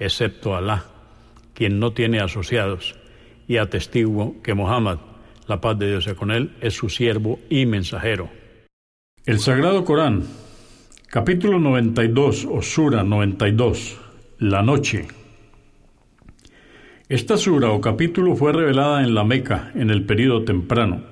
[0.00, 0.86] excepto Alá,
[1.54, 2.96] quien no tiene asociados,
[3.46, 4.98] y atestiguo que Muhammad,
[5.46, 8.30] la paz de Dios sea con él, es su siervo y mensajero.
[9.26, 10.24] El Sagrado Corán,
[11.06, 13.98] capítulo 92 o Sura 92,
[14.38, 15.06] la noche.
[17.08, 21.02] Esta sura o capítulo fue revelada en la Meca en el período temprano.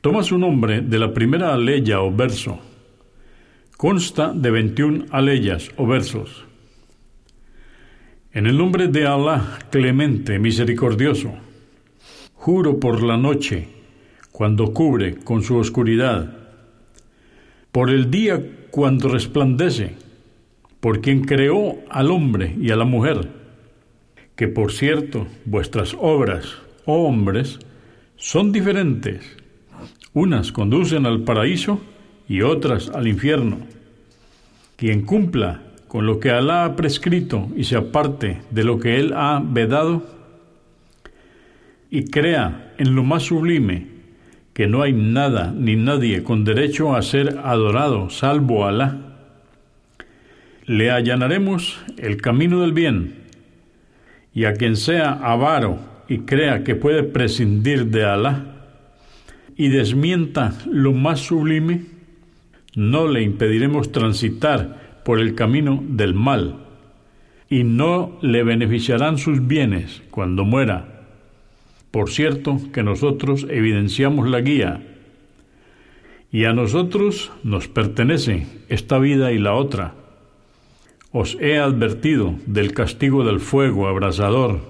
[0.00, 2.60] Toma su nombre de la primera aleya o verso.
[3.76, 6.46] Consta de 21 aleyas o versos.
[8.32, 11.32] En el nombre de Alá, clemente, misericordioso,
[12.34, 13.66] juro por la noche,
[14.30, 16.38] cuando cubre con su oscuridad,
[17.72, 19.96] por el día cuando resplandece,
[20.78, 23.28] por quien creó al hombre y a la mujer,
[24.36, 26.46] que por cierto vuestras obras,
[26.86, 27.58] oh hombres,
[28.14, 29.24] son diferentes.
[30.14, 31.80] Unas conducen al paraíso
[32.28, 33.58] y otras al infierno.
[34.76, 39.12] Quien cumpla con lo que Alá ha prescrito y se aparte de lo que Él
[39.12, 40.06] ha vedado,
[41.90, 43.88] y crea en lo más sublime
[44.52, 49.16] que no hay nada ni nadie con derecho a ser adorado salvo Alá,
[50.64, 53.24] le allanaremos el camino del bien,
[54.32, 58.44] y a quien sea avaro y crea que puede prescindir de Alá,
[59.56, 61.82] y desmienta lo más sublime,
[62.76, 66.66] no le impediremos transitar por el camino del mal,
[67.48, 71.06] y no le beneficiarán sus bienes cuando muera.
[71.90, 74.82] Por cierto que nosotros evidenciamos la guía,
[76.32, 79.94] y a nosotros nos pertenece esta vida y la otra.
[81.12, 84.60] Os he advertido del castigo del fuego abrasador,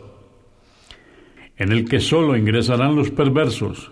[1.58, 3.90] en el que sólo ingresarán los perversos,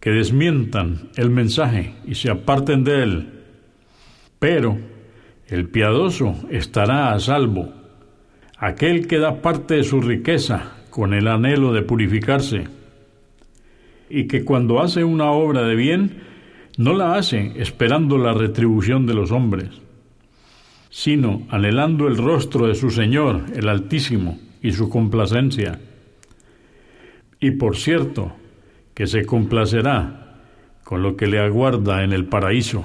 [0.00, 3.28] que desmientan el mensaje y se aparten de él.
[4.38, 4.78] Pero
[5.48, 7.72] el piadoso estará a salvo,
[8.58, 12.64] aquel que da parte de su riqueza con el anhelo de purificarse,
[14.08, 16.22] y que cuando hace una obra de bien,
[16.78, 19.70] no la hace esperando la retribución de los hombres,
[20.90, 25.78] sino anhelando el rostro de su Señor, el Altísimo, y su complacencia.
[27.38, 28.32] Y por cierto,
[28.94, 30.40] que se complacerá
[30.82, 32.84] con lo que le aguarda en el paraíso.